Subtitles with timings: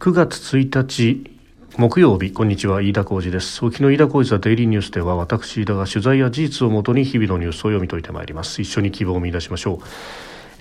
[0.00, 1.30] 9月1日
[1.76, 3.62] 木曜日こんにちは飯田浩二です。
[3.62, 8.62] 沖の飯田浩二ザデイリーニュースでは私飯田が取材や事実をもとに日々のニュースを読み解いてまいります。
[8.62, 9.78] 一緒に希望を見出しましょう。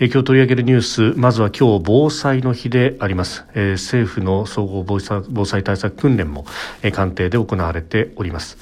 [0.02, 6.46] え今日取り上げるニュースまずは今日防災の日であります、えー、政府の総合防災防災対策訓練も、
[6.81, 8.58] え、官邸で行われております、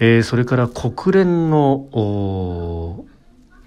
[0.00, 1.86] えー、それから国連の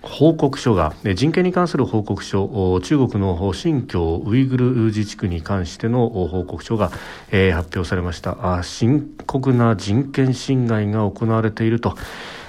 [0.02, 6.90] 報告書が人権に関する報告書中国の新疆ウイグル自治区に関しての報告書が、
[7.30, 8.64] 発表されました。
[8.64, 11.98] 深刻な人権侵害が行われていると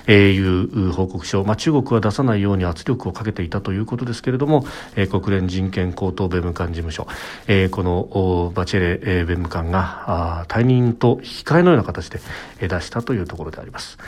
[0.09, 4.65] いう報告書、まあ、中国は出さないように圧力をかけていたということですけれども、
[4.97, 7.07] えー、国連人権高等弁務官事務所、
[7.47, 12.21] えー、このバチェレ、えー、弁務官が退任と引き換えのような形で、
[12.61, 13.99] え、出したというところであります。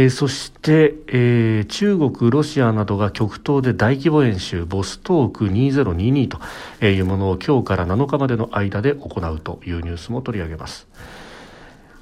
[0.00, 10.88] えー、そして、えー、中国、ロシアなどが極東で大規模演習ボストーク2022というものを今日から7日までの間で行うというニュースも取り上げます。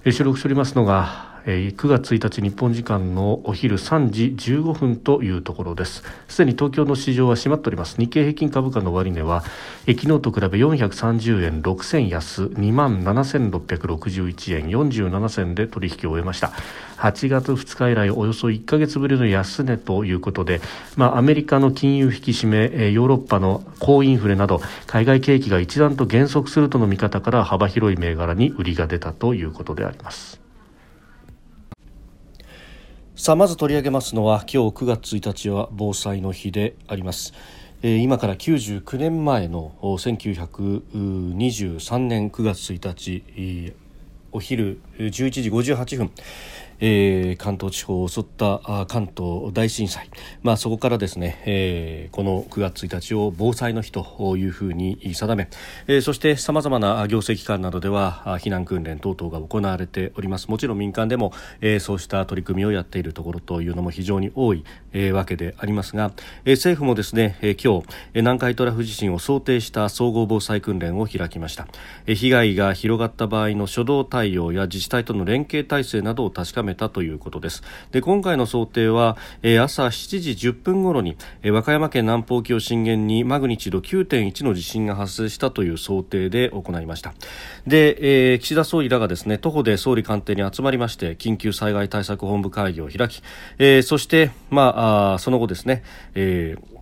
[0.05, 6.03] えー、収録しておりますのが9月1日日本時間のお昼3時15分というところです。
[6.29, 7.97] すでに東京の市場は閉まっております。
[7.99, 9.43] 日経平均株価の終値は
[9.87, 16.53] 昨日と比べ430円6銭安2万7661円47銭で取引を終えました。
[16.99, 20.61] 8月2日以来およそ1か月ぶりの安値ということで、
[20.97, 30.48] まあ、アメリカの金融引き締めヨーロッパの高インフレなど海外景気が一段と減速するとの見方から幅広い銘柄に売りが出たということであります。
[33.21, 37.33] さあまず取り上げますのは今日9月1日は防災の日であります。
[37.83, 43.75] えー、今から99年前の1923年9月1日、
[44.31, 46.13] お昼11時58分、
[46.81, 50.11] えー、関東地方を襲った関東大震災、
[50.43, 55.49] まあ、そこからですね、えー、この9月1日を防災の日というふうに定め、
[55.87, 60.49] えー、そしてさまざまな行政機関などでは避難訓練等々が行われております。
[60.49, 66.13] もちろん民間でも、えー、そうした取り組みをやっているところというのも非常に多い、えー、わけでありますが、
[66.45, 71.67] えー、政府もですね、えー、今日南海トラフ地震を想定した総合防災訓練を開きました、
[72.07, 77.63] えー、被害が広がった場合の初動対応や自治体との連携体制などを確かめめたということです。
[77.91, 87.15] で今回の想定は、えー、朝7時10分頃に、えー、和歌山県南方沖を震源にマグニチュード9.1の地震が発生したという想定で行いました。
[87.67, 93.23] で、えー、岸田総理らがですね徒歩で総理官邸に集まりまして緊急災害対策本部会議を開き、
[93.59, 95.83] えー、そして、まあ、あその後ですね、
[96.15, 96.78] えー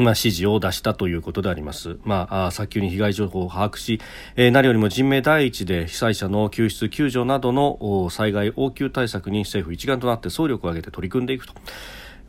[0.00, 1.98] まあ、指示を出したということであります。
[2.04, 4.00] まあ、早急に被害情報を把握し、
[4.36, 11.54] えー、何よりも人命第一で被災者の救出、救助などの災害応急対策に政府一丸となって総力を挙げて取り組んでいくと。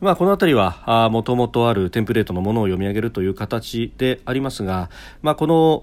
[0.02, 4.90] まあ、この辺りはもともとあるテンプレートのものを読み上げるという形でありますが、
[5.22, 5.80] まあ、この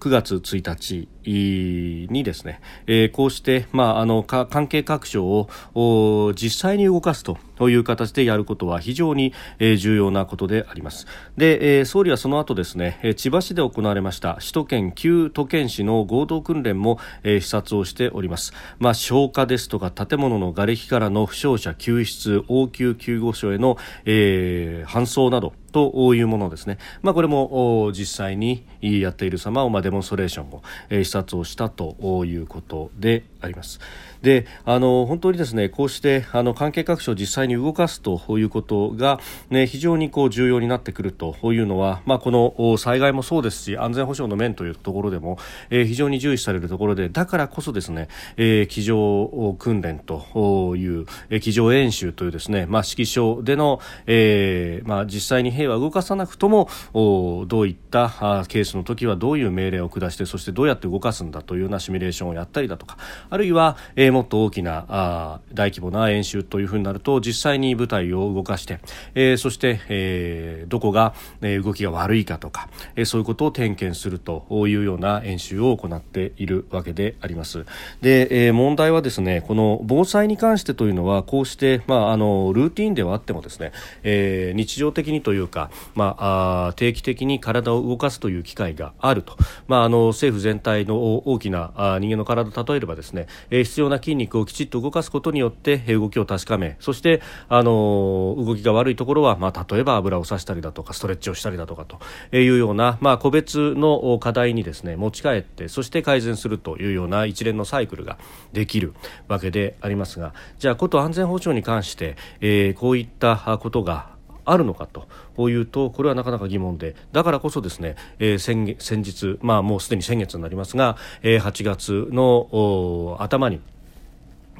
[0.00, 11.06] 9月1日にですね、えー、こうして、まあ、あの関係各省を実際に動かすという形でやることは非常に、え、重要なことであります。
[11.36, 33.80] で、えー、総理はその後ですね千葉市で行われました首都圏旧都県市の合同訓練も、え、視察をしております、まあ、消火ですとか建物の瓦礫からの負傷者救出応急救護所への、えー、搬送などというものですね、まあ、これも実際にやっている様を、まあ、デモンストレーションを、え、視察をしたということであります。
[34.22, 45.38] であの本当にですねこうしてあの関係各所を実際に動かすということが、ね、非常にこう重要になってくるというのは、まあ、この災害もそうですし安全保障の面というところでも、
[45.70, 62.98] え、非常に重視されるところでだからこそですね、え、机上訓練という、えー、机上演習というですね、まあ、指揮所での、えーまあ、実際に兵は動かさなくともどういったケースの時はどういう命令を下してそしてどうやって動かすんだというようなシミュレーションをやったりだとか
[63.30, 68.80] あるいは、え、もっと大きな大規模な演習というふうになると実際に部隊を動かして、
[69.14, 77.64] え、そして、え、どこが、え、動きが悪いかとか、え、そういうことを点検するというような演習を行っているわけであります。
[78.00, 89.36] で、え、問題はですねこの防災に関してというのはこうして、まあ、あのルーティンではあってもですね、え、日常的にというか、まあ、定期的に体を動かすという機会があると、
[89.68, 101.98] まあ、あの政府全体の大きな人間の体例えればですね、えー、必要な筋肉をきちっと動かすことによって動きを確かめそしてあの動きが悪いところは、まあ、例えば油をさしたりだとかストレッチをしたりだとかと
[102.36, 108.18] いうような、まあ、個別の課題にですね持ち帰ってそして改善するというような一連のサイクルが
[108.52, 108.94] できる
[109.28, 114.15] わけでありますがじゃあこと安全保障に関して、えー、こういったことが
[114.46, 115.06] あるのかと。
[115.50, 116.96] いうとこれはなかなか疑問で。
[117.12, 123.60] だからこそですね、えー、先先日、まあ、もうすでに先月になりますが、えー、8月の頭に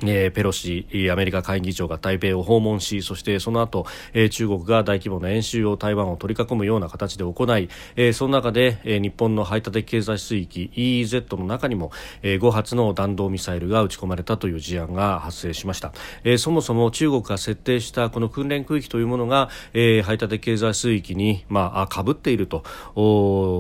[0.03, 15.93] えー、ペロシアメリカ会議長が台北を訪問しそしてその後、えー、中国が大規模な演習を台湾を取り囲むような形で行い、えー、その中で、えー、日本の排他的経済水域 EEZ の中にも、えー、5発の弾道ミサイルが撃ち込まれたという事案が発生しました、
[16.25, 22.65] えー、そもそも中国が設定したこの訓練区域というものが、えー、排他的経済水域にまあかぶっていると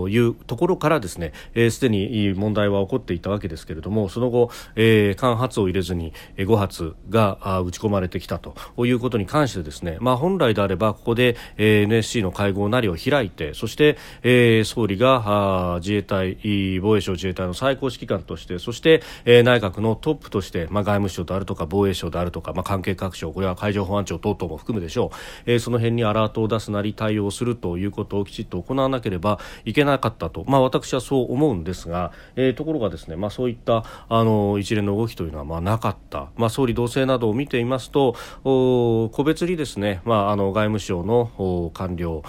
[0.08, 1.32] いうところからですね
[1.70, 8.54] すで、に問題は起こっていたわけですけれどもその後、えー、間髪を入れずに5発が撃ち込まれてきたと。
[8.86, 16.36] いうことに関してですね、まあ、本来であればここで NSC の会合なりを開いてそして、えー、総理が自衛隊
[16.80, 25.10] 防衛省自衛隊の最高指揮官としてそして、えー、内閣のトップとして、まあ、外務省であるとか防衛省であるとか、まあ、関係各省これは海上保安庁等々も含むでしょ
[25.46, 36.15] う、えー、その辺にアラートを出すなり対応するということをきちっと行わなければいけなかったと、まあ、私はそう思うんですが、えー、ところがですね、まあ、そういったあの一連の動きというのはまあなかった。
[36.36, 42.22] まあ、総理同棲などを見ていますと個別にですね、まあ、あの外務省の官僚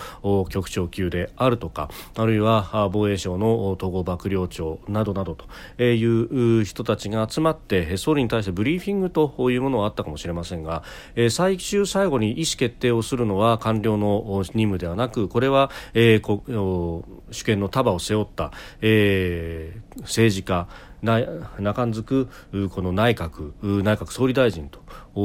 [0.50, 5.38] 局長級であるとかあるいは防衛省の統合幕僚長などなど
[5.78, 10.84] という人たちが集まって総理に対してブリーフィングというものはあったかもしれませんが
[11.30, 18.52] 最終最後に意思決定をするのは官僚の任務ではなくこれは、えー、主権の束を背負った、
[18.82, 20.68] えー、政治家
[21.02, 22.28] 中んづく
[22.70, 23.54] この内閣
[23.84, 24.82] 内閣総理大臣と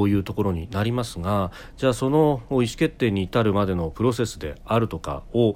[0.08, 5.54] いうところになりますがじゃあその意思決定に至るまでのプロセスであるとかを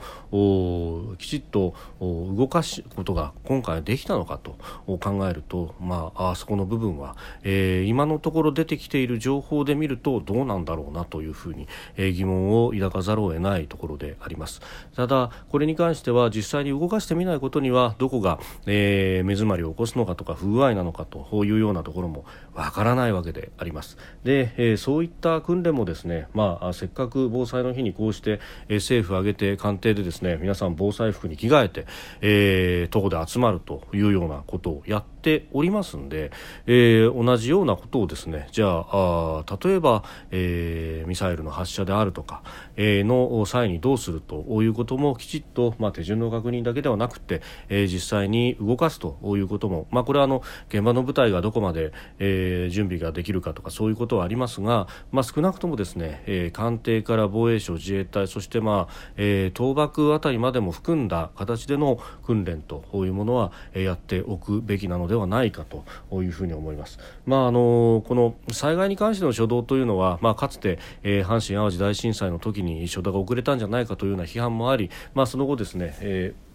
[1.19, 4.57] きちっと動かすことが今回できたのかと
[4.99, 14.61] 考えると、まあ、あそこの部分は、えー、今のところ出てきている情報で見るとどうなんだろうなというふうに、えー、疑問を抱かざるを得ないところであります。
[14.95, 22.25] ただこれに関しては実際に動かしてみないことにはどこが、えー、目詰まりを起こすのかとか不具合なのかというようなところも
[22.55, 23.97] わからないわけであります。
[24.27, 31.87] で、えー、そういった訓練もですね、まあ、せっかく防災の日にこうして、えー、政府挙げて官邸でですね皆さん防災服に着替えて、
[32.21, 36.33] えー、徒歩で集まるというようなことをやっておりますんで、
[36.67, 40.03] えー、同じようなことをですねじゃあ例えば、
[40.33, 42.43] えー、ミサイルの発射であるとか、
[42.75, 65.85] えー、の際にどうするということもきちっと、まあ、手順の確認だけではなくて、えー、実際に動かすということも、まあ、これはあの現場の部隊がどこまで、えー、準備ができるかとかそういうことはありますが、まあ、少なくともですね、えー、官邸から防衛省自衛隊そして、まあえー、倒幕あたりまでも含んだ形での訓練というものは、えー、やっておくべきなのではないかと
[66.23, 66.99] いうふうに思います。
[67.25, 76.46] まああのこの災害に関しての初動というのは、まあ、かつて、えー、阪神・淡路大震災の時に初動が遅れたんじゃないかというような批判もあり、まあ、その後ですね、えー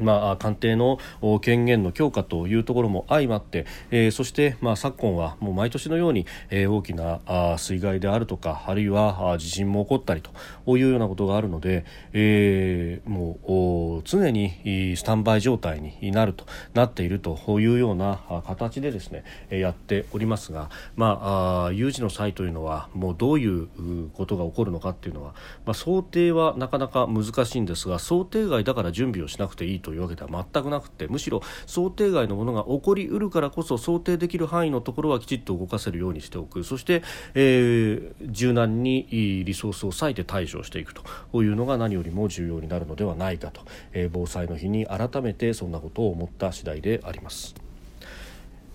[0.00, 0.98] まあ、官邸の
[1.40, 23.68] 権限の強化というところも相まって、えー、そして、まあ、昨今はもう毎年のように、えー、大きなあ水害であるとかあるいはあ地震も起こったりというようなことがあるので、えー、もう常にスタンバイ状態になるとなっているというような形でですねやっておりますが、まあ、あ有事の際というのはもうどういう
[24.10, 25.34] ことが起こるのかっていうのは、
[25.64, 37.02] まあ、想定はなかなか難しいんですが想定外だから準備をしなくていいとというわけでは全くなくてむしろ想定外のものが起こりうるからこそ想定できる範囲のところはきちっと動かせるようにしておくそして、
[37.32, 39.06] えー、柔軟に
[39.46, 43.62] リソースを割いて対処していくというのが何よりも重要になるのではないかと、
[43.94, 47.54] えー、防災の日に改めてそんなことを思った次第であります。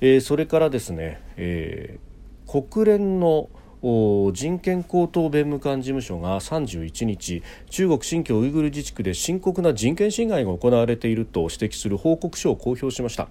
[0.01, 3.50] えー、それからですね、えー、国連の
[3.84, 13.28] 人権高等弁務官事務所が31日中国新疆ウイグル自治区で深刻な人権侵害が行われていると指摘する報告書を公表しました。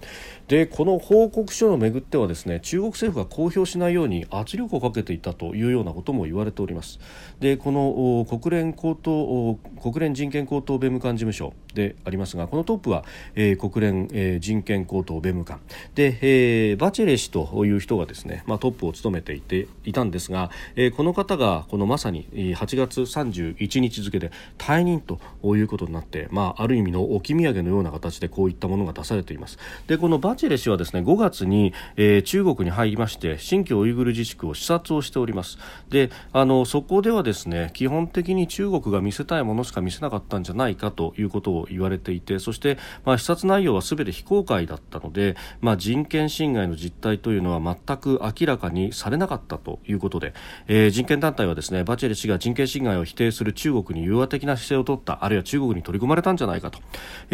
[0.49, 7.01] でこの報告書をめぐってはですね中国政府が公表しないように圧力をかけていたというようなことも言われております。
[7.41, 13.05] でこの国連高等国連人権高等弁務官事務所でありますがこのトップは、
[13.35, 15.61] えー、国連、えー、人権高等弁務官。
[15.95, 20.42] で、えー、バチェレ氏という人がですね、まあ、トップを務めていていたんですが
[20.77, 25.19] えー、この方がこのまさに8月31日付で退任と
[25.57, 29.59] いうことになって、まあ、ある意味の置き土産のような形でこういったものが出されています。
[29.87, 35.59] でこのバチェレ氏はですね5月に、えー、中国に入りまして新疆ウイグル自治区を視察をしております。
[35.89, 50.32] であのそこではですね基本的に中国が見せたいものしか見せなかったんじゃないかということを言われていてそして、まあ、視察内容は全て非公開だったので、まあ、人権侵害の実態というのは全く明らかにされなかったということで、
[50.69, 56.81] えー、人権団体はですねバチェレ氏が人権侵害を否定する中国に融和的な姿勢を取ったあるいは中国に取り込まれたんじゃないかと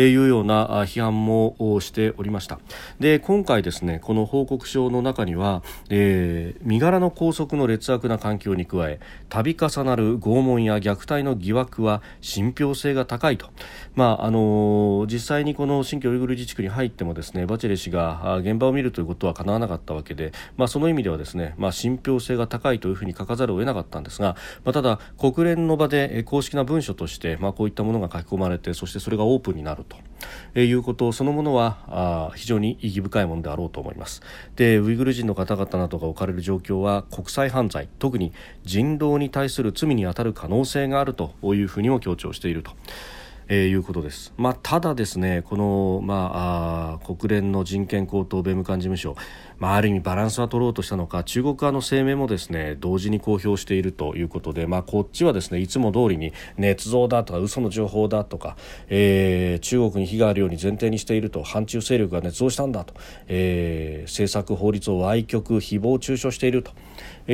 [0.01, 2.59] いうような批判もしておりました。
[3.01, 13.51] で今回ですねこの報告書の中には、えー、身柄の拘束の劣悪な環境に加え度重なる拷問や虐待の疑惑は信憑性が高いと、
[13.95, 29.97] まああの実際にこの新疆ウイグル自治区に入ってもですねバチェレ氏が現場を見るということは叶わなかったわけで、まあ、その意味ではですね、まあ、信憑性が高いというふうに書かざるを得なかったんですが、まあ、ただ国連の場で公式な文書として、まあ、こういったものが書き込まれてそしてそれがオープンになると。
[30.57, 34.21] いうことそのものはあ非常に意義深いものであろうと思います
[34.57, 38.33] でウイグル人の方々などが置かれる状況は国際犯罪特に
[38.65, 42.73] 人道に対する罪に当たる可能性があるというふうにも強調していると。
[43.49, 44.33] えー、いうことです。
[44.37, 49.17] まあ、ただですね、この、まあ、あ国連の人権高等弁務官事務所、
[49.59, 58.57] まあ、ある意味バランスは取ろうとしたのか中国側の声明もですね同時に公表しているということで、まあ、こっちはですねいつも通りに捏造だとか嘘の情報だとか、
[58.89, 62.95] えー、中国に非があるように前提にしていると反中勢力が捏造したんだと、
[63.27, 66.73] えー、政策法律を歪曲誹謗中傷していると。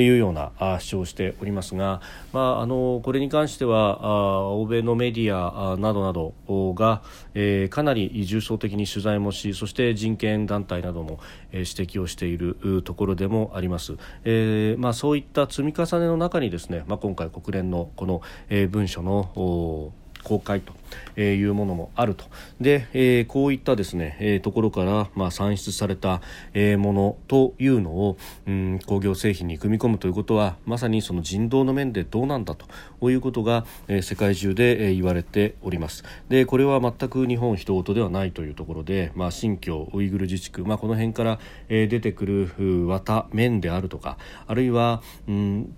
[0.01, 2.01] いうような主張をしておりますが、
[2.33, 6.35] まあ、あのこれに関しては欧米のメディアなどなど
[6.75, 7.03] が、
[7.35, 11.19] えー、かなり重層的に取材もしそして人権団体なども、
[11.51, 19.93] えー、指摘をしているところでもあります、えーまあ、そういった積み重ねの中にですね、まあ、今回国連のこの、えー、文書の
[20.25, 20.73] 公開と
[21.17, 22.25] えいうものもあると。
[22.61, 26.21] で、えー、こういったですね、えー、ところから、まあ、算出された、
[26.53, 28.17] えー、ものというのを、
[28.47, 36.05] うん、工業製品に組み込むということはまさにその人道の面でどうなんだということが、えー、世界中で、えー、言われております。
[36.29, 41.39] でこれは全く日本人事ではないというところで、まあ、新疆ウイグル自治区、まあ、この辺から、
[41.69, 45.75] えー、出てくる綿面であるとかあるいは、うん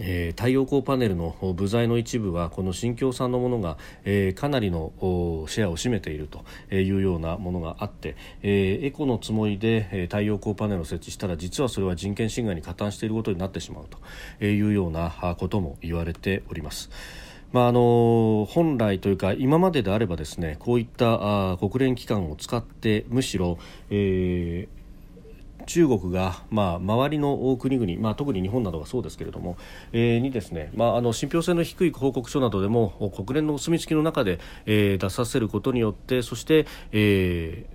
[0.00, 4.92] えー、太陽光パネルの部材の一部はこの新疆産のものが、えー、かなりの
[5.48, 13.86] シェアを占めているというようなものがあって、えー、エコのつもりで、え太陽光パネルを設置したら実はそれは人権侵害に加担していることになってしまう
[14.40, 16.90] というようなことも言われております。
[17.52, 23.58] まあ、あの本来というか今までであればですねこういったあ国連機関を使ってむしろ、
[23.90, 24.83] えー
[25.66, 29.56] 中国が、まあ、周りの国々、まあ、特に日本などがそうですけれども、
[29.92, 37.74] えー、にですね、まあ、あの信憑性の低い報告書などでも国連のお墨付きの中で、えー、出させることによってそして、えー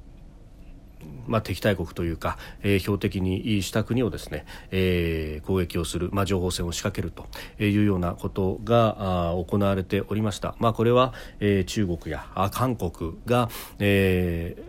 [1.27, 7.27] まあ、敵対国というか、えー、標的にした国をですね、えー、攻撃をする、まあ、情報戦を仕掛けると
[7.63, 10.55] いうようなことが行われておりました。
[10.59, 14.68] まあ、これは、えー、中国や韓国が、えー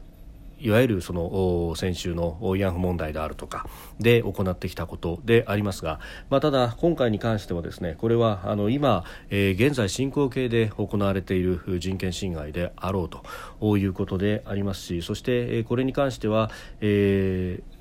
[0.61, 3.67] いわゆるその先週の慰安婦問題であるとか
[3.99, 16.50] で行ってきたことでありますが、まあ、ただ、今回に関してはですねこれはあの今、えー、現在進行形で行われている人権侵害であろうということでありますしそして、えー、これに関しては、
[16.81, 17.81] えー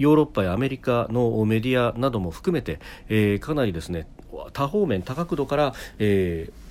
[0.00, 4.06] ヨーロッパやアメリカのメディアなども含めて、えー、かなりですね
[4.54, 6.69] 多方面、多角度から、えー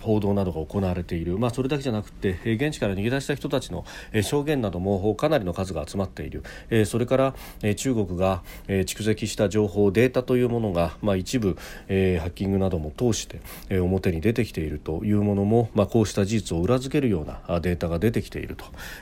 [0.00, 3.84] 報道などが行われている、まあ、それだけじゃなくて現地から逃げ出した人たちの
[4.22, 6.42] 証言などもかなりの数が集まっている。
[6.86, 7.34] それから
[7.76, 13.40] 中国が蓄積した情報データというものが、まあ、一部ハッキングなども通して
[13.78, 18.56] 表に出てきているというものも、まあ、こうした事実を裏付けるようなデータが出てきている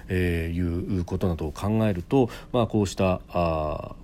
[0.07, 3.21] ということなどを考えると、まあ、こうした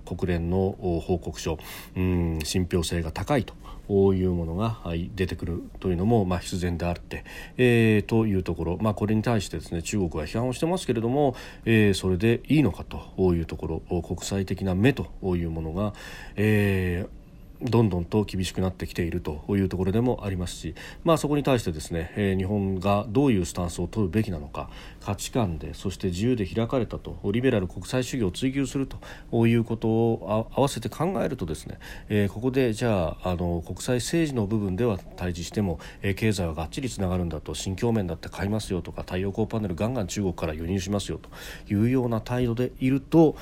[0.05, 1.57] 国連の報告書、
[1.95, 3.53] うん、信憑性が高いと
[3.87, 4.79] こういうものが
[5.15, 7.25] 出てくるというのも、まあ、必然であって、
[7.57, 11.35] えー、というところ、まあ、これに対してですね中国は批判をしてますけれども、
[11.65, 15.93] えー、それでいいのかというところ国際的な目というものが、
[16.35, 17.22] えー
[17.63, 24.69] どんどんと厳しくなってきているというところでもありますし、まあ、そこに対してですね、日本がどういうスタンスを取るべきなのか
[25.01, 28.87] 価値観でそして自由で開かれたとリベラル国際主義を追求する
[29.31, 35.79] ということを合わせて考えるとですね、ここでじゃああの国際政治の部分では対峙しても、
[36.15, 41.29] 経済はがっちりつながるんだと新疆面だって買いますよとか太陽光パネルガンガン中国から輸入しますよと
[41.73, 43.35] いうような態度でいると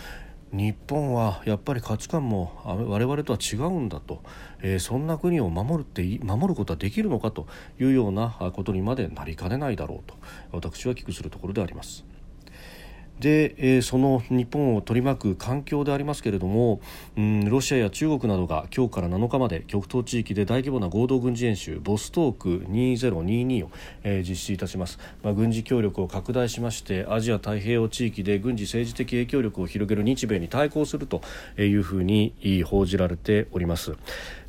[0.51, 4.21] 日本はやっぱり価値観も我々とは違うんだと、
[4.61, 7.47] えー、そんな国を守るって守ることはできるのかと
[7.79, 10.15] いうようなことにまでなりかねないだろうと
[10.51, 12.10] 私は危惧するところであります。
[13.19, 16.81] で、えー、その日本を取り巻く環境でありますけれども、
[17.17, 23.71] うん、ロシアや中国などが今日から7日まで極東地域で大規模な合同軍事演習ボストーク2022を、
[24.03, 31.21] えー、実施いたします、まあ、軍事協力を拡大しましてアジア太平洋地域で軍事政治的影響力を広げる日米に対抗すると
[31.57, 33.95] いうふうに報じられております。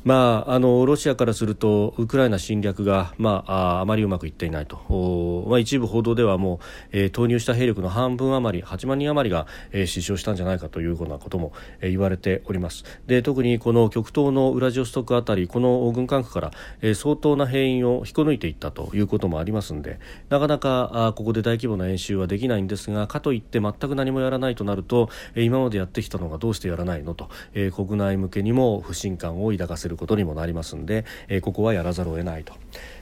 [0.03, 6.59] まあ、あのロシアからするとウクライナ侵略が、まあ、あまりうまくいっていないと、まあ、一部報道ではもう、
[6.91, 12.83] えー、投入した兵力の半分余り8万人余りが、えー、死傷したんじゃないかというようなことも、えー、言われております。
[13.07, 32.53] で特にこの極東のウラジオストクあたりこの軍管区から、えー、相当な兵員を引き抜いていったということもありますのでなかなかあここで大規模な演習はできないんですがかといって全く何もやらないとなると、えー、今までやってきたのがどうしてやらないのと、えー、国内向けにも不信感を抱かせるることにもなりますので、えー、ここはやらざるを得ないと、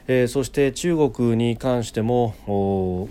[0.08, 3.10] えー、そして中国に関しても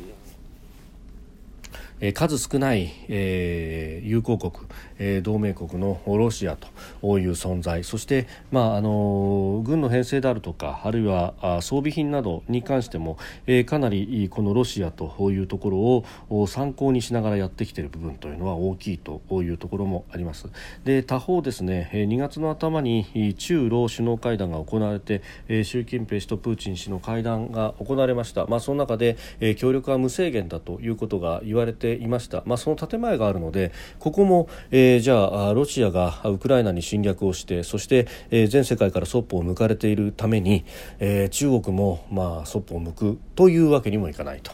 [2.00, 4.66] え数少ない、えー、友好国、
[4.98, 7.84] えー、同盟国のロシアという存在。
[7.84, 20.48] そして、まあ、あの軍の編成であるとかあるいは装備品などに関しても、えー、かなりこのロシアというところを参考にしながらやってきている部分というのは大きいというところもあります。
[20.84, 25.22] で他方ですね2月の頭に中ロ首脳会談が行われて
[25.64, 29.16] 習近平氏とプーチン氏の会談が行われました、まあ、その中で
[29.56, 40.64] 協力は無制限だということが言われてていました、まあ、その建前があるのでここも、えー、じゃあロシアがウクライナに侵略をしてそして、えー、全世界からそっぽを向かれているために、
[40.98, 44.52] えー、中国も、そっぽを向くというわけにもいかないと。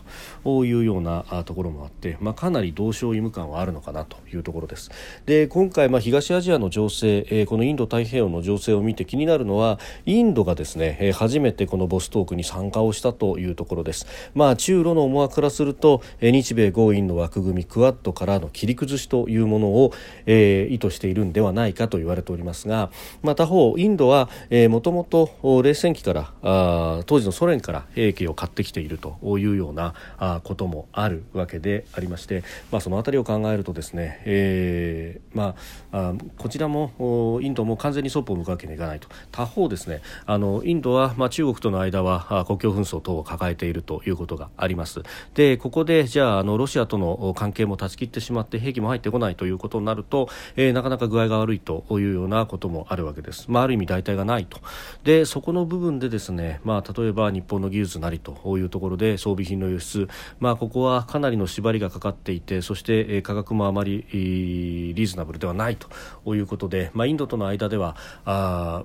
[0.64, 4.90] いうようなところもあって、まあ、かなり同床異夢感はあるのかなというところです。
[5.26, 19.92] で今回、まあ、東アジアの情勢、えー、このインド太平洋の情勢を見て気になるのはインドがですね、えー、初めてこのボストークに参加をしたというところです、まあ、中ロの思惑からすると、えー、日米豪印の枠組みクアッドからの切り崩しというものを、
[20.26, 22.90] えー、意図しているんではないかと言われておりますが、
[23.22, 24.28] まあ、他方インドは
[24.70, 35.54] もともと冷戦期からあ当時のソ連から兵器を買ってきているというようなあこともあるわけでありまして、まあ、その辺りを考えるとですね、えーま
[35.92, 39.08] あ、あこちらもインドも完全にそっぽを向くわけにいかないと。
[39.32, 45.02] 他方ですねあのインドは、まあ、中国との間は国境紛争等を抱えているということがあります。
[45.34, 54.58] でここでじゃああのロシアとの関係も断ち切ってしまって兵器も入ってこないということになると、えー、なかなか具合が悪いというようなこともあるわけです、まあ、ある意味代替がないと。
[55.04, 60.08] でそこの部分でですね、まあ、例えば日本の技術なりというところで装備品の輸出、
[60.40, 68.84] まあ、ここはかなりの縛りがかかっていてそして、え、価格もあまりリーズナブルではないということで、まあ、インドとの間ではあ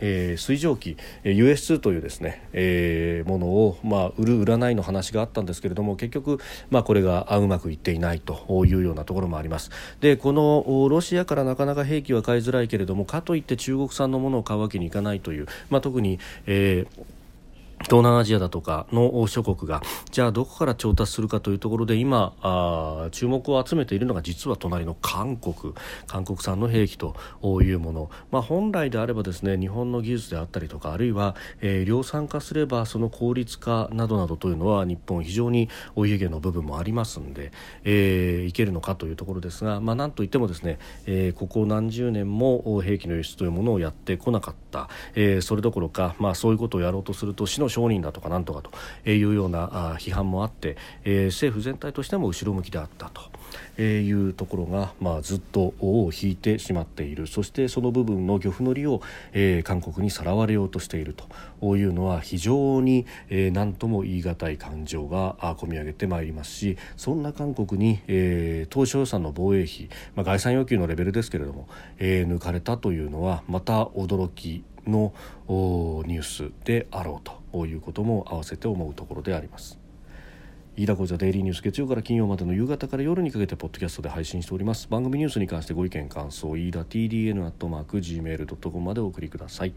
[0.00, 6.38] えー、水蒸気 US2 というですね、えー、ものを、まあ、売る売らないの話があったんですけれども結局、
[6.70, 9.70] まあ、これがうまくいっていないというようなところもあります。
[10.00, 17.04] でこのロシアからなかなか兵器は買いづらいけれどもかといって中国産のものを買うわけにいかないという、まあ、特に、えー
[17.84, 25.74] 東南アジアだとかの諸国がじゃあどこから調達するかというところで今あ注目を集めているのが実は隣の韓国。
[26.06, 27.14] 韓国産の兵器と
[27.62, 37.52] いうもの、まあ、本来であればですね日本の技術であったりとかあるいは、えー、量産化すればその効率化などなどというのは日本非常にお家芸の部分もありますので、
[37.84, 53.22] えー、いけるのかというところですが、まあ、なんといってもですね、えー、ここ何十年も兵器の輸出というものをやってこなかった、えー、それどころか、まあ、そういうことをやろうとすると死の商人だとかなんとかというような批判もあって、えー、政府全体としても後ろ向きであったと。
[53.78, 59.00] えいうところが、まあ、ずっと尾を引いてしまっているそしてその部分の漁夫の利を、
[59.32, 61.14] えー、韓国にさらわれようとしている
[61.60, 75.12] というのは非常に、えー、何とも言い難い感情が込み上げてまいりますしそんな韓国に、えー、当初予算の防衛費、まあ、概算要求のレベルですけれども、えー、抜かれたというのはまた驚きの
[75.48, 79.78] ニュースであろうとこういうことも合わせて思うところであります。
[80.76, 84.88] 飯田浩司デイリーニュース月曜から金曜までの夕方から夜にかけてポッドキャストで配信しております。
[84.88, 89.74] 番組ニュースに関してご意見感想飯田 TDN アットマーク Gmail.com までお送りください。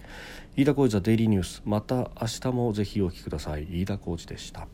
[0.55, 1.61] 飯田浩司デイリーニュース。
[1.65, 3.67] また明日もぜひお聞きください。
[3.69, 4.67] 飯田浩司でした。